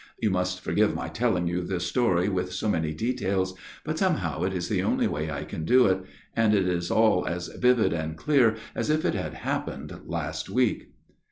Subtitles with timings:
[0.19, 4.51] (You must forgive my telling you this story with so many details, but somehow it
[4.51, 6.01] is the only way I can do it;
[6.35, 10.89] it is all as vivid and clear as if it had happened last week.